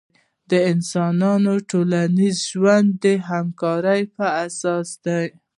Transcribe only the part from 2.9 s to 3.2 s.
د